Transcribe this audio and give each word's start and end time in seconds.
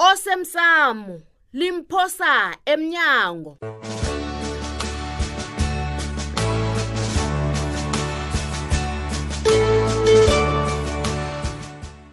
osemsamo 0.00 1.20
limphosa 1.52 2.56
emnyango 2.66 3.56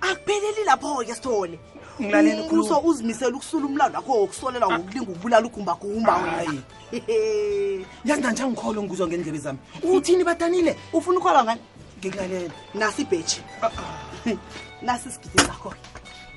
akupheleli 0.02 0.64
lapho 0.66 1.06
ke 1.06 1.14
sithole 1.16 1.60
ngilalele 2.02 2.50
khulu 2.50 2.64
umbuso 2.64 2.80
uzimisela 2.84 3.36
ukusula 3.36 3.66
umlando 3.66 3.98
wakho 4.00 4.14
wokusolelwa 4.22 4.70
ngokulinga 4.80 5.12
ukubulala 5.12 5.48
ugumbagumba 5.48 6.14
hayi 6.14 6.58
yanda 8.06 8.32
nje 8.32 8.44
angikholo 8.44 8.84
ngikuzwa 8.84 9.08
ngendlebe 9.08 9.38
zami 9.40 9.60
uthini 9.84 10.24
badanile 10.24 10.76
ufuna 10.94 11.20
ukholwa 11.20 11.44
ngani 11.44 11.62
ngikulalela 12.00 12.54
nasi 12.74 13.02
ibheji 13.02 13.42
ah, 13.62 13.66
ah. 13.78 14.36
nasi 14.84 15.10
isigidi 15.10 15.40
sakho-ke 15.40 15.78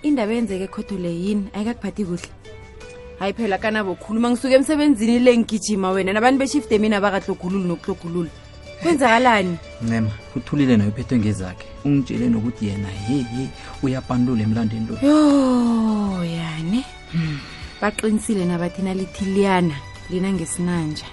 indaba 0.02 0.32
yenzeke 0.32 0.64
ekhodule 0.64 1.10
yini 1.12 1.46
ayikakuphathi 1.54 2.02
kuhle 2.08 2.28
hayi 3.20 3.32
phela 3.36 3.58
kanabokhuluma 3.60 4.30
ngisuke 4.32 4.54
emsebenzini 4.56 5.18
le 5.20 5.36
ngigijima 5.38 5.91
wena 5.92 6.12
nabantu 6.12 6.38
beshifte 6.41 6.78
mina 6.80 6.96
abakahlogululi 6.96 7.64
nokuhlogululi 7.68 8.30
kwenzakalani 8.80 9.56
nema 9.84 10.08
uthulile 10.36 10.77
nayo 10.77 10.91
uphethwe 10.91 11.18
ngezakhe 11.20 11.66
ungitshele 11.84 12.28
nokuthi 12.32 12.62
yena 12.68 12.88
yeye 13.08 13.44
uyabandula 13.84 14.41
emlandeni 14.42 14.86
lo 14.88 14.94
yo 15.05 15.18
yani 16.24 16.80
hmm. 17.12 17.38
baqinisile 17.80 18.44
nabathina 18.44 18.94
lithi 18.96 19.24
liyana 19.24 19.77
lina 20.10 20.32
ngesinanja 20.32 21.08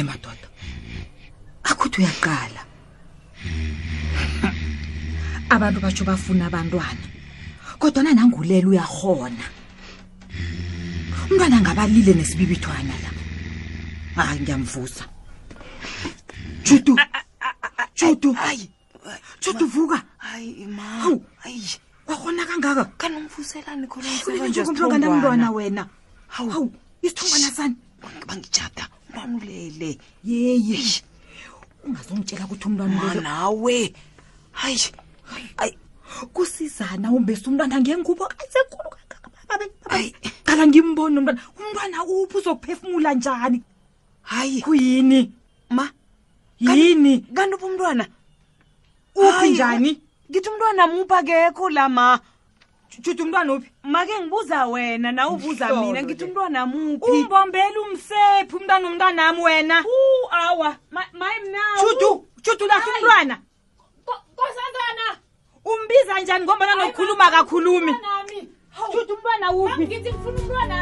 emadoda 0.00 0.46
akhuthi 1.70 1.98
uyaqala 2.00 2.60
abantu 5.54 5.78
batsho 5.84 6.02
bafuna 6.08 6.42
abantwana 6.46 7.04
kodwa 7.80 8.00
nanangulela 8.06 8.66
uyarhona 8.72 9.46
umntwana 11.30 11.54
angabalile 11.58 12.12
nesibibithwana 12.18 12.94
la 13.02 13.10
hayi 14.18 14.38
ngiyamvusa 14.42 15.02
judu 16.66 16.94
judu 17.98 18.30
hayi 18.40 18.66
judu 19.42 19.64
vuka 19.72 19.98
hayi 20.24 20.46
wakhona 22.08 22.42
kangaka 22.48 22.82
kanomvuselanikhoulenjengomntu 23.02 24.80
ongandamntwana 24.86 25.46
wena 25.56 25.82
hawu 26.34 26.48
hawu 26.54 26.66
isithungwana 27.04 27.48
sani 27.56 27.76
bangijada 28.28 28.84
umntwana 29.18 29.42
ulele 29.42 29.98
yeye 30.24 30.78
ungazongitshela 31.86 32.44
ukuthi 32.44 32.64
umntwanaawe 32.68 33.76
hayi 34.60 34.78
ayi 35.62 35.74
kusizana 36.34 37.06
umbese 37.16 37.44
umntwana 37.48 37.74
ngengubo 37.82 38.24
kasekhulu 38.38 38.90
qala 40.46 40.62
ngimbona 40.68 41.12
nomntwana 41.14 41.40
umntwana 41.58 41.94
uphi 42.14 42.34
uzokuphefumula 42.38 43.10
njani 43.14 43.58
hayi 44.30 44.58
kuyini 44.62 45.20
ma 45.76 45.84
yini 46.62 47.14
kanti 47.34 47.54
uphi 47.56 47.64
umntwana 47.68 48.04
uphi 49.24 49.46
njani 49.52 49.90
ngithi 50.30 50.48
umntwana 50.50 50.82
muphi 50.92 51.14
akekho 51.18 51.66
la 51.76 51.88
ma 51.88 52.06
Ay. 52.08 52.08
Ay. 52.08 52.08
Ay. 52.08 52.08
Ay. 52.08 52.08
Ay. 52.08 52.08
Ay. 52.08 52.12
Ay. 52.12 52.12
Ay 52.12 52.18
chuthi 53.02 53.22
umntwana 53.22 53.52
uphi 53.52 53.70
make 53.82 54.12
ngibuza 54.20 54.66
wena 54.66 55.12
nawe 55.12 55.30
ubuza 55.34 55.66
mina 55.80 56.00
ngithi 56.02 56.24
umntwana 56.26 56.60
muphi 56.70 57.10
umbombela 57.14 57.78
umsephi 57.86 58.52
umntwana 58.58 58.84
umntwana 58.90 59.20
ami 59.28 59.40
wena 59.46 59.76
awa 60.42 60.70
mayemnahuthu 61.20 62.10
chuthi 62.44 62.64
ulahle 62.64 62.90
umntwana 62.98 63.34
kosantwana 64.38 65.04
umbiza 65.70 66.14
njani 66.22 66.44
ngombana 66.44 66.72
nokukhuluma 66.78 67.26
kakhulumi 67.34 67.92
chuthi 68.92 69.12
umntwana 69.14 69.46
uphi 69.60 69.80
ngithi 69.86 70.08
ngifuna 70.12 70.30
umntwana 70.42 70.76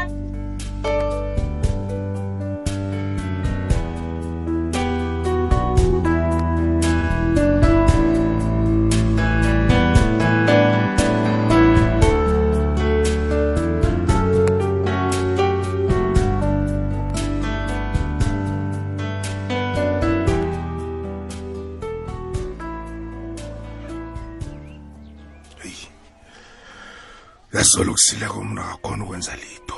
yasolo 27.55 27.91
kusileko 27.95 28.39
umuntu 28.43 28.61
akakhona 28.61 29.03
ukwenza 29.03 29.33
lito 29.35 29.77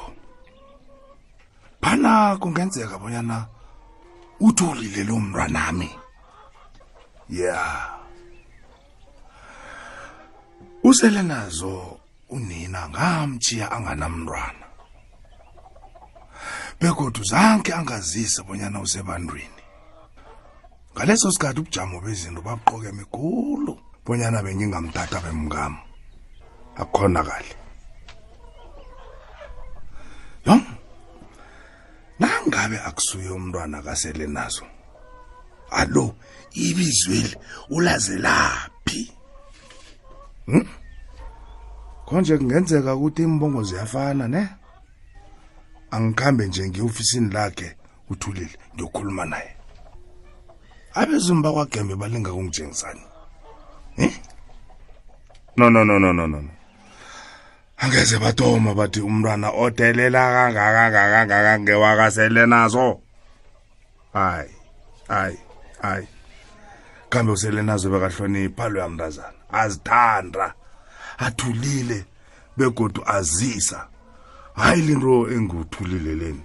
phana 1.82 2.38
kungenzeka 2.42 2.98
bonyana 3.00 3.38
uthi 4.40 4.64
ulile 4.64 5.02
lo 5.04 5.20
mntwanami 5.20 5.90
ya 7.30 7.40
yeah. 7.40 7.96
usele 10.84 11.22
nazo 11.22 12.00
unina 12.30 12.90
ngamtshiya 12.90 13.72
anganamntwana 13.72 14.66
begodwa 16.80 17.24
zanke 17.24 17.74
angazise 17.74 18.44
bonyana 18.44 18.82
usebantwini 18.82 19.62
ngaleso 20.96 21.32
sikhathi 21.32 21.60
ubujamo 21.60 22.02
bezinto 22.02 22.42
babuqoke 22.42 22.92
migulu 22.92 23.74
bonyana 24.06 24.42
bengingamthatha 24.44 25.20
bemngamo 25.26 25.82
akukhona 26.82 27.22
kahle 27.28 27.54
yong 30.48 30.64
nangabe 32.20 32.78
akusuye 32.88 33.30
umntwana 33.30 33.84
kasele 33.84 34.26
nazo 34.28 34.64
alo 35.80 36.06
ibizweli 36.56 37.36
ulazelaphi 37.76 39.02
hm 40.48 40.64
konje 42.08 42.34
kungenzeka 42.38 42.96
ukuthi 42.96 43.22
imbongo 43.28 43.62
ziyafana 43.68 44.26
ne 44.28 44.42
angikhambe 45.94 46.44
nje 46.48 46.62
ngiyofisini 46.70 47.30
lakhe 47.36 47.68
uthulile 48.12 48.56
ngiyokhuluma 48.74 49.24
naye 49.32 49.52
abezimo 51.00 51.40
bakwagembe 51.44 51.94
balinga 51.96 52.32
kungitshengisani 52.34 53.04
eh 54.02 54.12
hmm? 54.12 54.18
no 55.58 55.66
no 55.70 55.84
no 55.84 56.00
no 56.00 56.12
no 56.16 56.26
no 56.28 56.56
angeze 57.84 58.16
bathoma 58.24 58.72
bathi 58.80 59.00
umntwana 59.08 59.48
odelela 59.64 60.22
kangaka 60.36 60.86
kangaka 60.96 61.52
ngewakasele 61.62 62.44
nazo 62.54 62.86
hayi 64.14 64.52
hayi 65.08 65.38
hayi 65.82 66.08
kambe 67.10 67.32
usele 67.32 67.62
nazo 67.62 67.86
bekahlonipha 67.92 68.66
lo 68.72 68.78
yamntazana 68.84 69.38
azithanda 69.62 70.46
athulile 71.26 72.00
begodu 72.58 73.00
azisa 73.18 73.80
hayi 74.60 74.82
linto 74.88 75.14
enguthulileleni 75.36 76.44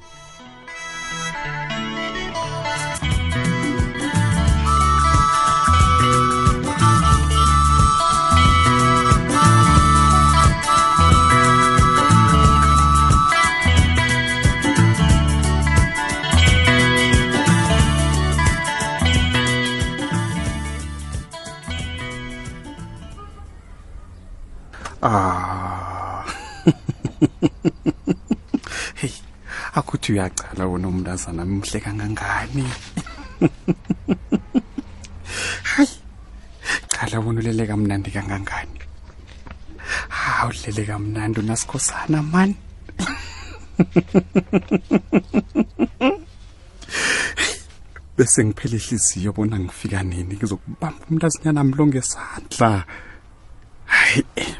Ah. 25.04 26.24
hey, 29.04 29.12
akuthi 29.76 30.12
uyacala 30.16 30.64
wona 30.66 30.88
umntazana 30.88 31.44
mhle 31.44 31.76
kangangani. 31.80 32.64
Hayi. 35.76 35.88
Cala 36.88 37.20
wona 37.20 37.40
ulele 37.44 37.66
kamnandi 37.68 38.08
kangangani. 38.16 38.80
Hawu 40.08 40.48
ah, 40.48 40.48
ulele 40.48 40.84
kamnandi 40.88 41.40
unasikhosana 41.44 42.22
man. 42.24 42.54
bese 48.16 48.40
ngiphele 48.44 48.76
ihliziyo 48.76 49.32
bona 49.34 49.58
ngifika 49.60 50.02
nini 50.02 50.34
ngizokubamba 50.38 51.06
umntazinyana 51.10 51.64
mlongesandla 51.64 52.84
hayi 53.86 54.24
eh. 54.36 54.53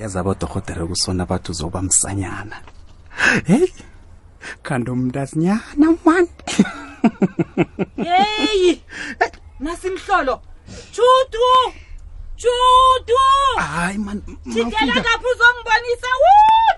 yazabodorhodere 0.00 0.84
kusona 0.86 1.26
bathi 1.26 1.50
uzoba 1.52 1.82
msanyana 1.82 2.56
heyi 3.46 3.72
khanti 4.62 4.90
umntasinyana 4.90 5.86
mani 6.04 6.30
heyi 8.08 8.82
nasimhlolo 9.60 10.34
tshutu 10.92 11.46
tshutu 12.40 13.20
hayi 13.56 13.98
manthidela 13.98 14.94
ngapho 15.04 15.28
uzongibonisa 15.32 16.10
wu 16.22 16.30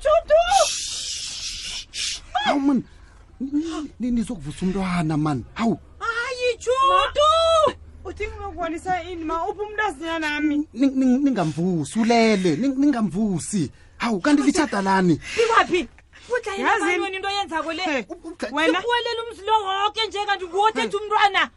tshutu 0.02 0.37
hawu 2.43 2.60
mani 2.60 2.84
nizokuvusa 4.14 4.58
umntwana 4.62 5.17
mani 5.17 5.44
hawu 5.55 5.78
hayi 5.99 6.49
tshutu 6.58 7.26
ma 7.67 7.72
uthi 8.14 8.26
ngizokubonisa 8.26 9.02
ini 9.02 9.25
ma 9.25 9.37
uphi 9.49 9.61
umuntu 9.61 9.82
azinya 9.88 10.19
nami 10.19 10.56
ningamvusi 11.25 11.99
ulele 11.99 12.50
ningamvusi 12.56 13.70
hawu 13.99 14.20
kanti 14.20 14.43
litshada 14.43 14.82
lani 14.82 15.20
likwaphi 15.37 15.81
udlayaaoni 16.34 17.16
into 17.16 17.28
yenzako 17.37 17.72
le 17.72 17.82
uwelela 18.52 19.20
umzilo 19.31 19.56
woke 19.66 20.00
nje 20.08 20.19
kanti 20.26 20.44
nguwothetha 20.46 20.99
umntwana 20.99 21.50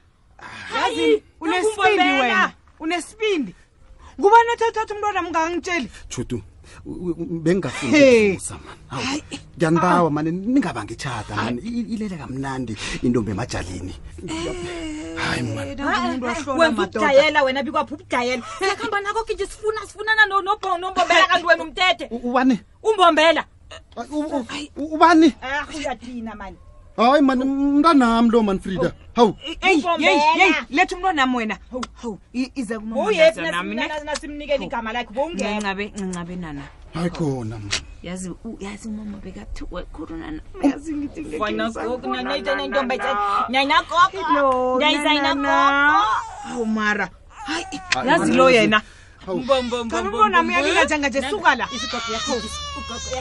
hayi 0.70 1.24
unesibindi 1.42 2.04
wena 2.10 2.52
unesibindi 2.80 3.56
ngubani 4.20 4.50
othethatha 4.54 4.94
umntwana 4.94 5.22
mngangitsheli 5.26 5.88
chutu 6.12 6.38
bengingafunihayi 7.46 8.40
ngiyanibawa 9.58 10.08
ah. 10.08 10.10
mane 10.16 10.30
ningabanga 10.32 10.92
itshata 10.96 11.32
mane 11.38 11.60
ilele 11.64 12.16
kamnandi 12.22 12.74
intombi 13.06 13.30
emajalini 13.32 13.94
eh. 14.28 15.16
ah, 15.22 15.36
eh, 15.38 16.20
wenaubudayela 16.60 17.40
wena 17.46 17.62
bikwaphi 17.64 17.94
ubudayela 17.94 18.44
yakuhamba 18.70 18.98
nako 19.06 19.22
ke 19.24 19.34
nje 19.34 19.46
sifuna 19.46 19.80
sifunana 19.88 20.24
nombombela 20.26 21.26
kanti 21.32 21.46
wena 21.48 21.64
umthethe 21.64 22.06
ubani 22.12 22.58
umbombela 22.84 23.44
ubani 24.78 25.30
ah, 25.42 25.64
uyadina 25.78 26.36
mane 26.36 26.58
hayi 27.04 27.22
mani 27.22 27.44
mntanam 27.46 28.26
loo 28.30 28.44
mani 28.44 28.60
frida 28.60 28.92
hawu 29.16 29.36
letha 30.70 30.96
umntwanam 30.96 31.36
wena 31.36 31.58
hawu 32.02 32.20
igama 32.34 33.12
lakhe 34.92 36.36
nana 36.36 36.62
hayi 36.94 37.10
khona 37.10 37.60
yazi 38.04 38.32
yazi 38.60 38.88
umama 38.90 39.18
bekathiwe 39.24 39.84
khulu 39.84 40.18
mara 46.66 47.10
hayi 47.46 47.66
yazi 48.10 48.34
lo 48.34 48.50
yena 48.50 48.82
kanibona 49.92 50.38
myalila 50.48 50.80
njanga 50.84 51.10
nje 51.10 51.22
suka 51.30 51.56
la 51.56 51.66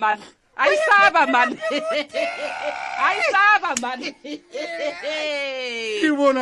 man. 1.28 1.50
Ayisaba 1.76 3.72
man. 3.76 4.00
man. 4.00 4.00
Ibona 6.08 6.42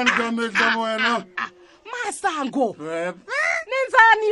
wena. 0.78 1.26
Masango. 1.90 2.78
Eh. 2.86 3.10
Nenzani 3.66 4.30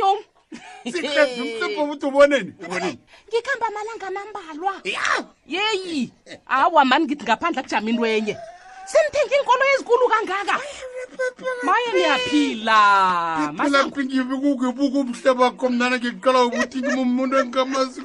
sikhezimhlophokuthi 0.92 2.06
uboneni 2.06 2.52
uboneni 2.60 2.98
ngikhamba 3.28 3.66
amalanga 3.68 4.06
amambalwa 4.10 4.74
yeyi 5.48 6.12
awa 6.46 6.84
mani 6.84 7.04
ngithi 7.04 7.24
ngaphandle 7.24 7.60
akujama 7.60 7.88
intwenye 7.92 8.34
senithenge 8.90 9.34
inkolo 9.40 9.62
ezikulu 9.74 10.04
kangaka 10.12 10.56
maye 11.66 11.88
niyaphila 11.96 12.80
masngibukubuka 13.56 14.98
umhle 15.00 15.30
bakho 15.38 15.66
mnana 15.72 15.96
ngiqala 15.98 16.38
ukuthi 16.48 16.78
ngimumuntu 16.84 17.34
engamazi 17.42 17.98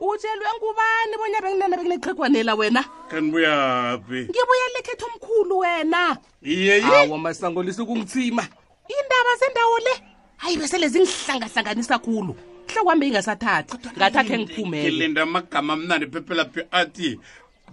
utshelwe 0.00 0.46
ngubani 0.56 1.14
bonya 1.18 1.40
bekulana 1.44 1.76
bekuleqhegwanela 1.76 2.54
wena 2.54 2.82
kanibuyaphi 3.10 4.20
ngibuyele 4.30 4.80
khetha 4.86 5.06
omkhulu 5.10 5.58
wena 5.58 6.16
iyeawu 6.42 7.12
wamasango 7.12 7.62
lisukungithima 7.62 8.44
iindaba 8.90 9.32
zendawo 9.40 9.78
le 9.82 9.94
hayi 10.38 10.56
besele 10.56 10.86
zingihlangahlanganisa 10.88 11.98
khulu 11.98 12.32
hlokwambe 12.70 13.06
ingasathathi 13.10 13.74
ngathathe 13.98 14.34
ngiphumele 14.38 14.90
linda 14.90 15.22
amagama 15.26 15.72
amnandi 15.74 16.06
phephelaphi 16.14 16.60
athi 16.70 17.18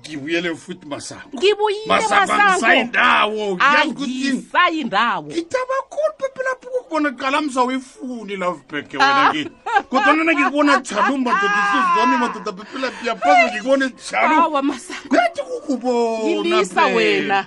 ngibuyele 0.10 0.56
futhi 0.56 0.86
masango 0.88 1.30
ngisayindawo 1.34 3.58
ngisayindawo 3.58 5.26
ngitaba 5.30 5.76
khulu 5.92 6.12
phephelapho 6.18 6.68
kukubona 6.76 7.10
qalamsa 7.12 7.60
uyifuni 7.64 8.36
love 8.36 8.62
bag 8.70 8.86
wena 8.94 9.28
kodwa 9.30 9.52
kodwanana 9.92 10.32
ngikubona 10.34 10.72
njalo 10.80 11.18
madodasizami 11.18 12.16
madoda 12.22 12.52
phephelaphi 12.60 13.04
yaphaza 13.08 13.52
ngikubone 13.52 13.86
njaloathi 13.86 15.42
kukubonalisa 15.50 16.86
wena 16.86 17.38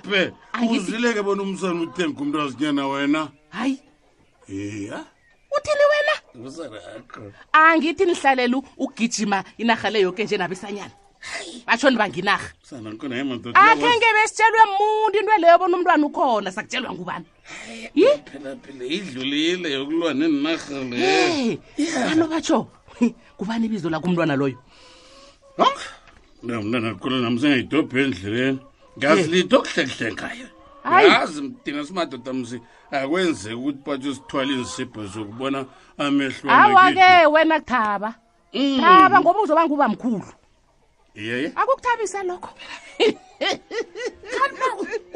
uzileke 0.69 1.21
bona 1.21 1.41
umsana 1.43 1.81
uthenga 1.81 2.21
umntu 2.21 2.37
azinyana 2.41 2.83
wena 2.87 3.21
hayi 3.49 3.79
iya 4.49 5.05
uthini 5.57 5.85
wena 5.91 6.13
angithi 7.53 8.05
nihlalele 8.05 8.57
ugijima 8.77 9.43
inarha 9.57 9.89
le 9.89 9.99
yoke 10.01 10.23
njenabesanyana 10.23 10.91
batsho 11.67 11.89
ndibanginarha 11.89 12.49
akhe 13.53 13.87
ah, 13.89 13.95
nge 13.97 14.09
besitshelwe 14.15 14.61
muntu 14.77 15.15
into 15.21 15.35
leyo 15.41 15.57
bona 15.61 15.75
umntwana 15.77 16.03
ukhona 16.09 16.49
sakutshelwa 16.55 16.91
ngubani 16.93 17.25
yidlulile 18.91 19.67
yokulwa 19.75 20.11
nenarha 20.13 20.79
le 20.91 21.57
ano 22.11 22.25
batsho 22.31 22.59
ngubani 23.37 23.63
ibizo 23.67 23.89
lakho 23.89 24.05
umntwana 24.09 24.35
loyo 24.39 24.59
mntwana 26.45 26.93
kkhulu 26.95 27.15
nam 27.21 27.35
sengayidobhi 27.39 27.99
endleleni 28.05 28.59
ngazi 28.97 29.27
lito 29.31 29.57
kuhlekuhle 29.61 30.09
ngayo 30.13 30.47
yazi 31.11 31.41
mdina 31.41 31.81
simadoda 31.85 32.31
msi 32.37 32.57
akwenzeka 32.91 33.57
ukuthi 33.57 33.81
batho 33.89 34.09
sithwalini 34.15 34.65
sibho 34.65 35.01
zokubona 35.11 35.59
amehlwawake 35.97 37.25
wena 37.33 37.55
kuthaba 37.59 38.09
mm. 38.53 38.77
thaba 38.81 39.15
ngoba 39.19 39.39
uzoba 39.41 39.63
nguba 39.65 39.87
mkhulu 39.89 40.29
yeye 41.21 41.51
akukuthabisa 41.55 42.23
lokho 42.23 42.49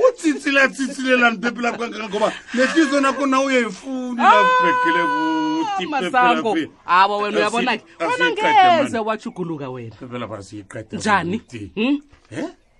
utsitsilatsitsilela 0.09 1.29
ntepila 1.29 1.71
kangoba 1.71 2.33
nehlizo 2.53 2.99
nakho 3.01 3.25
na 3.25 3.41
uyayifuni 3.41 4.21
abekele 4.21 5.01
ah, 5.01 6.01
masango 6.01 6.57
awa 6.85 7.17
wena 7.17 7.37
uyabona 7.37 7.77
ke 7.77 7.83
wena 8.05 8.31
ngeze 8.31 8.99
wajuguluka 8.99 9.69
wenanjani 9.69 11.41
hmm? 11.75 12.01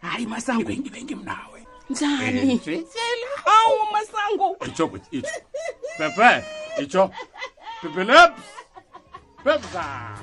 hayi 0.02 0.26
masango 0.26 0.72
engibengimnawe 0.72 1.66
njani 1.90 2.62
eh, 2.66 2.84
hawu 3.46 3.78
masango 3.92 4.58
itho 4.68 4.92
itho 5.12 5.30
pepe 5.98 6.46
itho 6.82 7.12
pepelep 7.82 8.32
pepza 9.44 10.16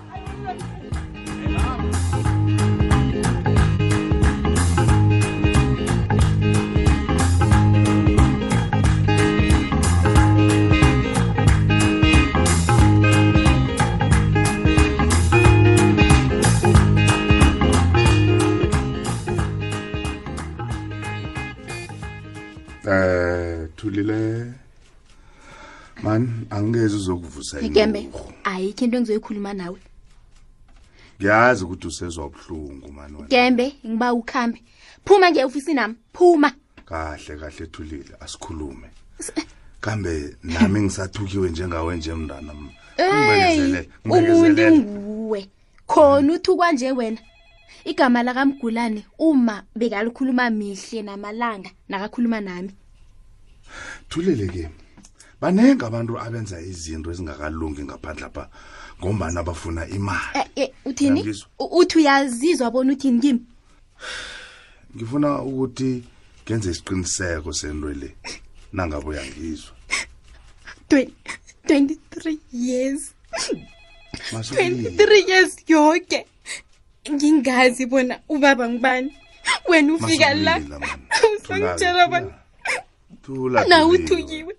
usayigembe 27.46 28.08
ayikho 28.44 28.84
into 28.84 28.96
engizoyikhuluma 28.98 29.52
nawe 29.54 29.78
ngiyazi 31.20 31.64
ukuthi 31.64 31.86
usezwa 31.86 32.26
ubuhlungu 32.26 32.92
mani 32.92 33.14
wena 33.16 33.28
gembe 33.28 33.66
ngiba 33.86 34.08
ukhambe 34.14 34.58
phuma 35.06 35.30
nje 35.30 35.44
ofisini 35.44 35.74
nami 35.74 35.94
phuma 36.12 36.52
kahle 36.84 37.36
kahle 37.40 37.64
ethulile 37.64 38.14
asikhulume 38.20 38.88
kambe 39.80 40.36
nami 40.42 40.80
ngisathukiwe 40.80 41.50
njengawe 41.50 41.96
nje 41.96 42.14
mndana 42.14 42.52
umuntu 44.04 44.70
nguwe 44.70 45.48
khona 45.86 46.32
uthukwa 46.32 46.72
nje 46.72 46.92
wena 46.92 47.18
igama 47.84 48.22
lakamgulane 48.22 49.06
uma 49.18 49.62
bekalikhuluma 49.76 50.50
mihle 50.50 51.02
namalanga 51.02 51.70
nakakhuluma 51.88 52.40
nami 52.40 52.70
thulele-ke 54.08 54.68
banenga 55.40 55.87
abantu 55.90 56.12
abenza 56.19 56.57
izinto 56.61 57.07
ezingakalungi 57.12 57.83
ngaphandle 57.87 58.28
pha 58.35 58.45
ngombani 58.99 59.38
abafuna 59.43 59.83
imali 59.97 60.33
eh, 60.35 60.49
eh, 60.62 60.71
uthini 60.88 61.21
uthi 61.81 61.95
uyazizwa 61.99 62.71
bona 62.73 62.93
uthini 62.97 63.19
kimi 63.23 63.40
ngifuna 64.97 65.28
ukuthi 65.49 65.90
ngenze 66.45 66.69
isiqiniseko 66.73 67.50
sento 67.61 67.88
le 68.00 68.09
nangabo 68.73 69.09
uyangizwa 69.12 69.73
23 70.88 72.38
years 72.52 73.02
23 74.33 75.28
years 75.28 75.52
yonke 75.69 76.21
ngingazi 77.12 77.87
bona 77.87 78.14
ubaba 78.28 78.64
ngibani 78.69 79.11
wena 79.69 79.95
ufika 79.95 80.35
la 80.35 80.55
usangitshela 81.37 82.02
bona 82.12 82.33
nawe 83.69 83.90
uthukiwe 83.97 84.55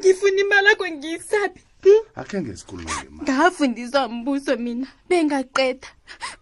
ngifuna 0.00 0.40
imali 0.40 0.68
akho 0.68 0.84
ngiyisaphi 0.88 1.60
hm? 1.84 2.02
akhe 2.16 2.36
ngesikhulume 2.42 2.92
ngafundiswa 3.22 4.00
mbuso 4.08 4.52
mina 4.56 4.86
bengaqeda 5.08 5.88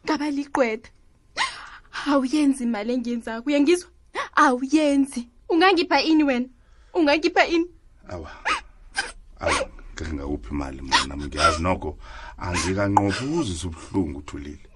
ngaba 0.04 0.26
liqweda 0.36 0.88
awuyenzi 2.10 2.60
imali 2.68 2.90
engiyenzako 2.96 3.42
uyangizwa 3.48 3.90
awuyenzi 4.44 5.20
ungangipha 5.48 5.98
ini 6.10 6.22
wena 6.28 6.48
ungangipha 6.94 7.42
ini 7.54 7.66
awa 8.12 8.30
awa 9.40 9.68
ngeke 9.94 10.06
ngawuphi 10.14 10.50
imali 10.54 10.78
mnanam 10.82 11.20
ngiyazi 11.26 11.60
noko 11.62 11.98
angikanqophi 12.38 13.24
uzise 13.38 13.66
ubuhlungu 13.66 14.18
uthulile 14.18 14.66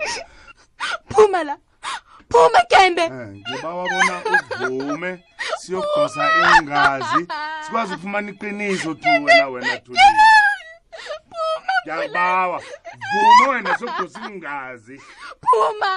phuma 1.12 1.44
la 1.44 1.56
phuma 2.30 2.60
kembe 2.70 3.02
eh, 3.02 3.12
ngibawa 3.12 3.86
bona 3.88 4.22
uvume 4.70 5.24
siyogosa 5.60 6.22
sibazofumana 7.70 8.28
iqiniso 8.32 8.90
tuwena 8.94 9.46
wena 9.52 9.76
tulile 9.78 10.28
ndiyakubawa 11.82 12.58
vuma 13.10 13.50
wena 13.52 13.78
sogosingazi 13.78 14.96
phuma 15.48 15.92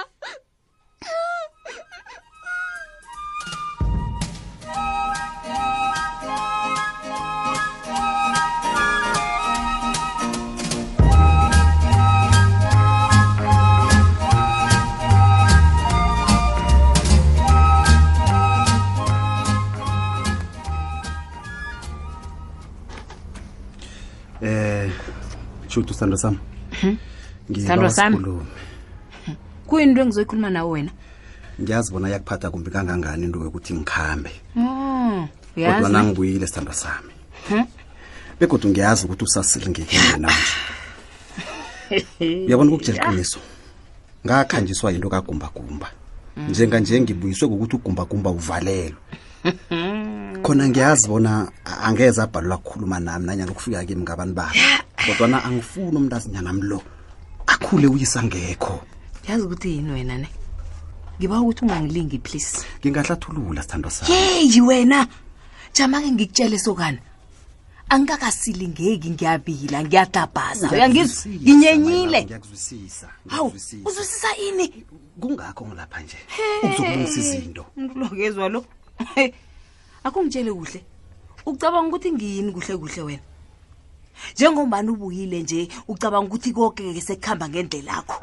eh 24.42 24.90
shutu 25.68 25.94
sandra 25.94 26.18
sam 26.18 26.38
mhm. 26.72 26.96
ngiyandwa 27.50 27.90
sam 27.90 28.12
kuyinto 29.66 30.00
engizoyikhuluma 30.02 30.50
nawe 30.50 30.70
wena 30.70 30.90
ngiyazi 31.60 31.92
bona 31.92 32.08
yakuphatha 32.08 32.50
kumbi 32.50 32.70
kangangani 32.70 33.24
into 33.24 33.38
yokuthi 33.38 33.74
ngikhambe 33.74 34.30
oh, 34.58 35.28
kodwa 35.54 35.88
nangibuyile 35.88 36.46
sithandwa 36.46 36.74
sami 36.74 37.12
hmm? 37.48 37.66
begodwa 38.40 38.70
ngiyazi 38.70 39.06
ukuthi 39.06 39.24
usasilingekile 39.24 40.16
namje 40.18 40.46
uyabona 42.46 42.68
ukukutshela 42.70 42.98
iqiniso 42.98 43.38
ngakhanjiswa 44.26 44.92
yinto 44.92 45.08
kagumbagumba 45.08 45.88
hmm. 46.34 46.48
njenganje 46.50 47.00
ngibuyiswe 47.00 47.46
ngokuthi 47.48 47.74
ugumbagumba 47.76 48.30
uvalelwe 48.30 48.96
khona 50.42 50.64
ngiyazi 50.68 51.06
bona 51.08 51.48
angeze 51.84 52.18
abhalula 52.22 52.56
kukhuluma 52.56 52.98
nami 53.00 53.26
nanyana 53.26 53.52
ukufika 53.52 53.84
kimi 53.84 54.02
ngabantu 54.02 54.34
babo 54.34 54.56
kodwana 55.06 55.44
angifuni 55.44 55.84
umuntu 55.96 56.16
azinyanami 56.16 56.62
lo 56.70 56.78
akhule 57.52 57.86
uyisa 57.92 58.18
ngekho 58.24 58.74
yazi 59.28 59.44
ukuthi 59.44 59.68
yini 59.76 59.92
wena 59.92 60.14
ne 60.18 60.28
ngiba 61.18 61.36
ukuthi 61.44 61.60
ungangilingi 61.64 62.18
please 62.24 62.64
ngingahlathulula 62.80 63.62
sithandwa 63.62 63.90
sami 63.90 64.12
yeyi 64.14 64.60
wena 64.60 65.06
jama-ke 65.76 66.08
ngikutshele 66.14 66.58
sokana 66.58 67.00
angikakasilingeki 67.92 69.08
ngiyabila 69.12 69.78
ngiyadabhaza 69.84 70.66
nginyenyile 70.72 72.24
ngiyakuzwisisa 72.24 73.06
hawu 73.28 73.52
uzwisisa 73.88 74.30
ini 74.48 74.66
kungakho 75.20 75.62
ngilapha 75.68 75.98
nje 76.02 76.16
ukuzokulungisa 76.64 77.18
izinto 77.20 77.62
umuntu 77.76 77.98
lokezwa 78.00 78.48
lo 78.54 78.60
akungitshele 80.04 80.52
kuhle 80.52 80.80
ucabanga 81.46 81.88
ukuthi 81.88 82.08
ngiyini 82.12 82.50
kuhle 82.52 82.74
kuhle 82.76 83.02
wena 83.02 83.22
njengombani 84.32 84.88
ubuyile 84.94 85.42
nje 85.42 85.68
ucabanga 85.88 86.26
ukuthi 86.28 86.50
koke-ke 86.52 87.00
sekuhamba 87.00 87.48
ngendlela 87.48 87.92
akho 87.98 88.16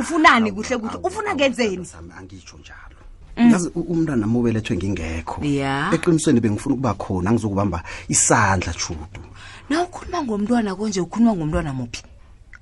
ufunani 0.00 0.52
kuhle 0.52 0.74
kuhle 0.78 0.96
ufuna 1.02 1.30
ngenzeni 1.34 1.86
angitsho 2.18 2.56
njalo 2.58 2.98
mm. 3.36 3.50
yazi 3.52 3.68
umntwana 3.74 4.20
nami 4.26 4.36
ubelethwe 4.38 4.76
ngingekho 4.76 5.36
ya 5.44 5.90
eqinisweni 5.94 6.40
bengifuna 6.42 6.74
ukuba 6.74 6.92
khona 6.94 7.30
angizokubamba 7.30 7.78
isandla 8.08 8.72
shudu 8.76 9.22
na 9.70 9.82
ukhuluma 9.82 10.22
ngomntwana 10.24 10.76
konje 10.76 11.00
ukhuluma 11.00 11.32
ngomntwana 11.34 11.72
muphi 11.72 12.02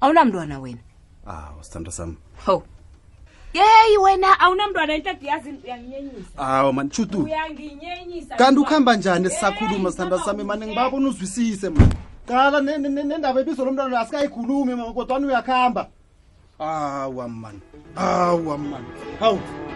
awunamntwana 0.01 0.55
wena 0.63 0.83
aw 1.27 1.59
sithanda 1.65 1.91
sami 1.91 2.15
ho 2.47 2.57
yeyi 3.53 3.99
wena 3.99 4.41
awunamntwana 4.41 4.95
intad 4.97 5.23
yazi 5.23 5.51
uyanginyenyisa 5.65 6.37
awu 6.39 6.73
mani 6.73 6.91
chutu 6.91 7.29
kanti 8.39 8.61
ukuhamba 8.61 8.97
njani 8.97 9.31
sisakhuluma 9.31 9.93
sihamba 9.93 10.19
sami 10.21 10.45
mani 10.45 10.67
ngibabona 10.67 11.09
uzwisise 11.09 11.69
mani 11.69 11.95
qala 12.27 12.61
nendaba 12.61 13.41
ebizo 13.41 13.65
lo 13.65 13.71
mntwana 13.73 14.01
asikayikhulumi 14.01 14.93
kodwani 14.95 15.27
uyakuhamba 15.27 15.83
awa 16.59 17.29
mani 17.29 17.61
awa 17.97 18.59
mani 18.59 18.87
hawu 19.21 19.41
ah, 19.41 19.68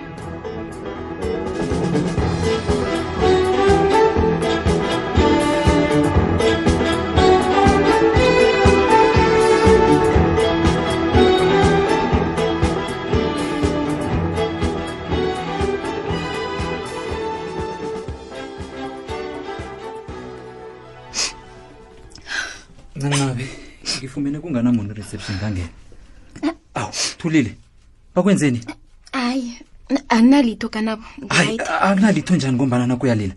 reception 25.13 25.39
kangena 25.39 25.69
eh. 26.43 26.51
awu 26.75 26.93
thulile 27.19 27.57
bakwenzeni 28.15 28.61
hayi 29.13 29.59
anginalitho 30.09 30.69
kanabo 30.69 31.05
akunalitho 31.59 32.37
njani 32.37 32.55
ngombana 32.57 32.87
nakuyalila 32.87 33.35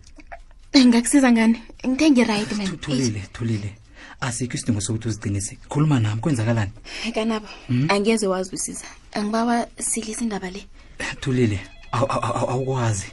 ngakusiza 0.77 1.31
ngani 1.31 1.61
ngithe 1.87 2.11
ngi-right 2.11 2.51
manthulile 2.51 3.19
thulile 3.33 3.75
asikho 4.21 4.57
isidingo 4.57 4.81
sokuthi 4.81 5.07
uzicinise 5.07 5.57
khuluma 5.69 5.99
nami 5.99 6.21
kwenzakalani 6.21 6.71
kanabo 7.15 7.47
hmm? 7.67 7.91
angeze 7.91 8.27
wazi 8.27 8.55
usiza 8.55 8.85
angibawa 9.11 9.67
silise 9.79 10.23
indaba 10.23 10.49
le 10.49 10.65
eh, 10.99 11.15
thulile 11.19 11.59
awukwazi 11.91 13.07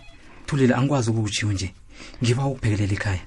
thulile 0.46 0.74
angikwazi 0.74 1.10
ukukujhiwo 1.10 1.52
nje 1.52 1.74
ngiba 2.24 2.46
ukubhekelela 2.46 2.92
ikhaya 2.92 3.20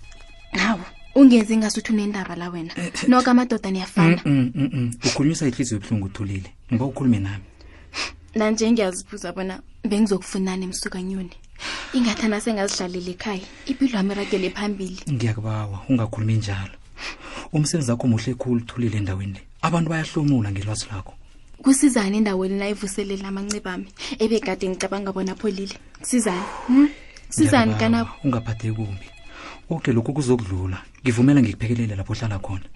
nawo 0.53 0.85
ungenzi 1.15 1.57
ngasuthi 1.57 1.91
unendaba 1.93 2.35
la 2.35 2.49
wena 2.49 2.73
eh, 2.75 2.85
eh. 2.87 3.07
noko 3.09 3.29
amadoda 3.31 3.71
niyafana 3.71 4.21
mm, 4.25 4.51
mm, 4.55 4.69
mm, 4.73 4.93
ukhulunyisa 5.05 5.47
ihliziyo 5.47 5.77
ebuhlungu 5.79 6.05
uthulile 6.05 6.51
ngoba 6.73 6.85
ukhulume 6.85 7.19
nami 7.19 7.43
nanje 8.35 8.71
ngiyazibuza 8.71 9.33
bona 9.33 9.61
bengizokufunani 9.89 10.63
emsukanyoni 10.65 11.31
ingathana 11.93 12.41
sengazidlalela 12.41 13.11
ekhaya 13.15 13.45
impilo 13.65 13.97
wami 13.97 14.11
iragele 14.13 14.49
phambili 14.49 14.97
ngiyakubawa 15.11 15.79
ungakhulumi 15.89 16.33
njalo 16.33 16.75
umsebenzi 17.53 17.91
wakho 17.91 18.07
muhle 18.07 18.31
ekhulu 18.31 18.61
thulile 18.67 18.97
endaweni 18.97 19.33
le 19.33 19.41
abantu 19.67 19.89
bayahlomula 19.89 20.51
ngelwazi 20.51 20.85
lakho 20.91 21.13
kusizani 21.63 22.17
endaweni 22.17 22.59
na 22.59 22.69
ivuselela 22.69 23.27
amanceba 23.27 23.73
ami 23.73 23.87
ebegade 24.19 24.67
ngicabanga 24.69 25.11
bona 25.15 25.35
pholile 25.35 25.75
kusizani 25.99 26.43
hm? 26.67 26.87
kusizani 27.27 27.73
kanabo 27.79 28.11
kumbi 28.21 29.14
konke 29.67 29.91
lokhu 29.93 30.13
kuzokudlula 30.13 30.77
ngivumela 31.03 31.39
ngikuphekelele 31.41 31.95
lapho 31.95 32.13
ohlala 32.13 32.37
khona 32.45 32.67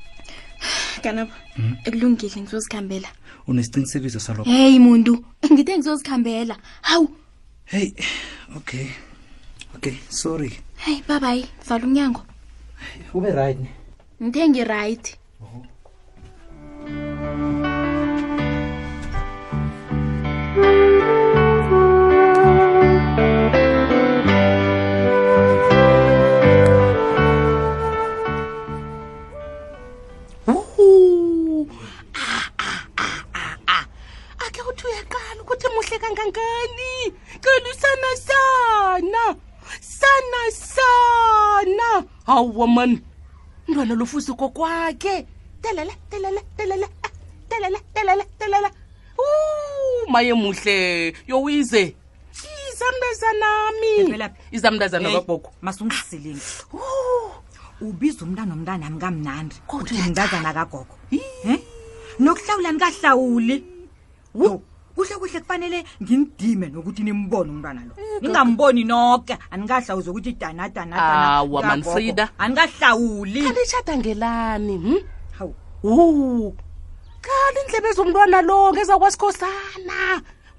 kanabo 1.03 1.31
hmm? 1.57 1.73
ekulungile 1.87 2.37
ngizozikhambela 2.41 3.09
unesiqinisekiso 3.47 4.19
salokho 4.19 4.49
hey 4.49 4.79
muntu 4.87 5.13
ngithe 5.53 5.73
ngizozikhambela 5.77 6.55
hawu 6.89 7.07
hey 7.71 7.87
okay 8.57 8.87
okay 9.75 9.95
sorry 10.09 10.51
hey 10.85 10.97
bye 11.07 11.19
bye 11.23 11.45
vala 11.67 11.85
umnyango 11.87 12.21
ube 13.13 13.29
right 13.31 13.59
ngithe 14.23 14.45
ngi 14.49 14.63
right 14.63 15.05
oh. 15.45 15.63
ukuthi 35.59 35.67
muhle 35.75 35.99
kangangani 35.99 37.13
cela 37.41 37.69
usana 37.71 39.27
sana 39.29 39.35
sana 39.79 40.51
sana 40.51 42.07
hawa 42.25 42.67
mani 42.67 43.01
mntwana 43.67 43.95
lofusi 43.95 44.33
kokwakhe 44.33 45.25
telele 45.61 45.95
telele 46.09 46.41
telele 46.57 46.85
ah, 47.03 47.09
telele 47.49 47.79
telele 47.93 48.23
telele 48.39 48.69
u 49.17 50.09
maye 50.11 50.33
muhle 50.33 51.13
yowize 51.27 51.95
izamntazanami 52.71 54.31
izamntazana 54.51 55.09
kagogo 55.11 55.49
masungisilinge 55.61 56.41
ah, 56.73 57.31
ubiza 57.81 58.25
umntana 58.25 58.55
nomntanami 58.55 58.99
kamnandi 58.99 59.55
uthi 59.69 59.93
umntazana 59.95 60.53
kagogo 60.53 60.95
um 61.45 61.57
nokuhlawulani 62.19 62.79
kahlawuli 62.79 63.55
kuhle 64.99 65.15
kuhle 65.15 65.39
kufanele 65.39 65.79
ngindime 66.03 66.67
nokuthi 66.67 67.01
nimbone 67.07 67.49
umntwana 67.55 67.81
lo 67.87 67.93
eh, 67.95 68.19
ningamboni 68.21 68.83
noke 68.83 69.31
anikahlawuli 69.51 70.05
zokuthi 70.05 70.31
danadanaawa 70.41 71.59
mansida 71.69 72.25
anikahlawuli 72.37 73.41
alitshada 73.47 73.93
ngelani 73.97 74.75
m 74.75 74.83
hm? 74.87 74.97
hawu 75.37 75.53
hu 75.87 76.53
qala 77.25 77.57
indlebe 77.63 77.89
zomntwana 77.95 78.39
lo 78.43 78.59
ngeza 78.73 78.99
kwasikhosana 78.99 79.99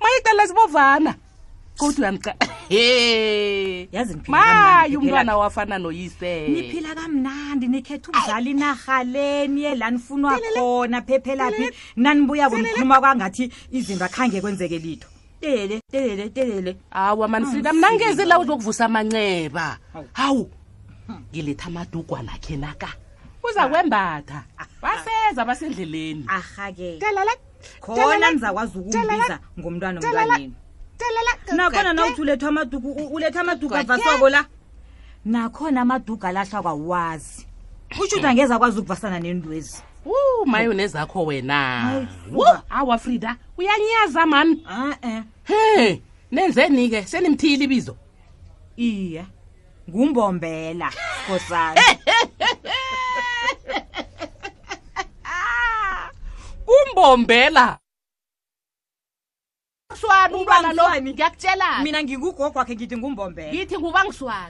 mayitala 0.00 0.42
zibovana 0.48 1.12
kodwa 1.80 1.98
uyamca 2.00 2.34
he 2.68 3.88
yazimay 3.92 4.96
umntwana 4.96 5.36
wafana 5.36 5.78
noyisela 5.78 6.48
niphila 6.48 6.94
kamnandi 6.94 7.66
nikhetha 7.68 8.10
umzali 8.12 8.54
narhaleni 8.54 9.62
yelanifunwa 9.62 10.38
khona 10.54 11.00
phephelaphi 11.02 11.70
nanibuya 11.96 12.50
kunikhuluma 12.50 13.00
kwangathi 13.00 13.50
izinto 13.72 14.04
akhange 14.04 14.40
kwenzeke 14.40 14.78
lito 14.78 15.08
telele 15.40 15.80
telele 15.92 16.28
telele 16.28 16.76
hawu 16.90 17.24
amanifrida 17.24 17.70
ah, 17.70 17.72
mnangezi 17.72 18.24
la 18.24 18.38
uzokuvusa 18.38 18.84
amanceba 18.84 19.78
hawu 20.12 20.50
hmm. 21.06 21.16
ngiletha 21.32 21.66
amadugwana 21.66 22.32
khe 22.38 22.56
naka 22.56 22.86
ah. 22.86 22.94
uza 23.50 23.68
kwembatha 23.68 24.44
baseza 24.82 25.42
ah. 25.42 25.44
basendleleni 25.44 26.24
ahake 26.28 26.98
khona 27.80 28.30
nizakwazi 28.32 28.78
ukumbiza 28.78 29.38
ngomntwana 29.58 30.00
omntwaneni 30.00 30.52
nakhona 31.54 31.92
na 31.92 32.06
uthi 32.06 32.20
ulethwa 32.20 32.48
amaduku 32.48 32.88
ulethwa 32.92 33.40
amaduku 33.40 33.76
avaswako 33.76 34.28
la 34.28 34.44
nakhona 35.24 35.80
amaduku 35.80 36.26
alahla 36.26 36.62
kwawazi 36.62 37.46
utsho 38.00 38.16
uthi 38.16 38.26
angeza 38.26 38.54
akwazi 38.54 38.78
ukuvasana 38.78 39.20
nendwezi 39.20 39.82
u 40.04 40.46
mayonezi 40.46 40.96
wena 41.26 42.06
awa 42.70 42.98
frida 42.98 43.36
uyanyaza 43.58 44.26
mani 44.26 44.66
a 44.68 45.22
he 45.44 46.02
nenzeni-ke 46.32 47.04
senimthile 47.06 47.64
ibizo 47.64 47.96
iye 48.76 49.24
ngumbombela 49.90 50.92
nkosana 51.26 51.80
ah, 55.24 56.10
umbombela 56.88 57.79
ngiswana 59.90 60.36
ubana 60.38 60.72
lo 60.72 60.84
ngiyakutshela 61.02 61.82
mina 61.82 62.02
ngingugogo 62.02 62.52
wakhe 62.58 62.74
ngithi 62.74 62.96
ngumbombela 62.96 63.50
ngithi 63.52 63.76
nguba 63.78 64.04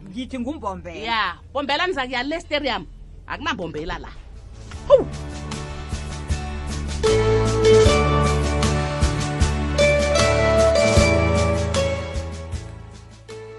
ngithi 0.09 0.39
ngumbombela 0.39 1.01
ya 1.01 1.37
bombela 1.53 1.85
niza 1.87 2.03
kuya 2.07 2.23
lesterium 2.23 2.87
akunambombela 3.27 3.99
la 3.99 4.09
Woo! 4.89 5.07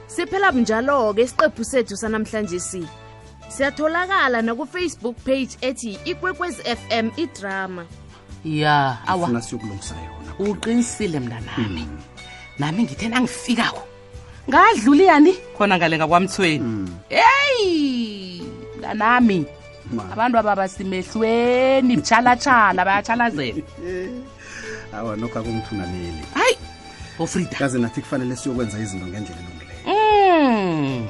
siphela 0.08 0.52
bunjalo-ke 0.52 1.22
isiqephu 1.22 1.63
sethu 1.65 1.96
sanamhlanje 1.98 2.60
si 2.60 2.84
siyatholakala 3.50 4.41
nakufacebook 4.41 5.15
page 5.26 5.58
ethi 5.62 5.98
ikwekwezi 6.06 6.62
fm 6.78 7.10
idrama 7.17 7.86
ya 8.46 8.98
awasiyokulungisa 9.08 9.96
yona 10.06 10.21
uqinisile 10.39 11.20
mnanami 11.20 11.82
hmm. 11.82 11.98
nami 12.60 12.84
ngithe 12.84 13.08
nangifikako 13.10 13.84
ngadlula 14.50 15.04
iyani 15.04 15.34
khona 15.58 15.76
ngalenga 15.78 16.08
kwamthweni 16.08 16.89
heyi 17.10 18.39
hmm. 18.39 18.78
mnanami 18.78 19.38
abantu 20.13 20.36
ababasimehlweni 20.39 21.94
mtshalatshala 21.98 22.82
bayatshalazela 22.86 23.63
awa 24.96 25.15
nokho 25.15 25.39
akumthunameli 25.39 26.24
hayi 26.36 26.58
ofrida 27.20 27.56
kaze 27.60 27.80
nathi 27.80 28.02
kufanele 28.02 28.36
siyokwenza 28.36 28.80
izinto 28.80 29.06
ngendlela 29.08 29.41
elungileyo 29.41 29.88
hmm. 29.88 31.08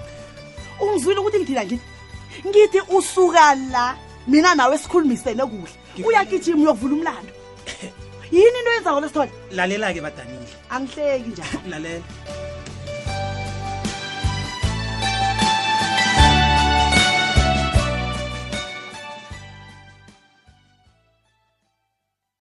ungizwile 0.82 1.20
ukuthi 1.20 1.38
ngidila 1.40 1.64
ngini 1.66 1.82
ngithi 2.48 2.80
usuka 2.98 3.56
la 3.56 3.96
mina 4.28 4.56
nawe 4.56 4.76
esikhulumisene 4.76 5.44
kuhle 5.46 5.72
uyakijima 6.06 6.62
uyokuvula 6.62 6.96
umlando 6.96 7.32
yini 8.36 8.58
into 8.62 8.76
yenzako 8.76 9.02
lesithole 9.04 9.32
lalela-ke 9.58 10.02
badanile 10.08 10.48
angihleki 10.76 11.30
njani 11.34 11.68
lalela 11.74 12.51